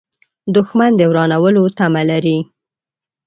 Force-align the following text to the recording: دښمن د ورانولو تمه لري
دښمن 0.55 0.91
د 0.97 1.01
ورانولو 1.11 1.63
تمه 1.77 2.03
لري 2.11 2.37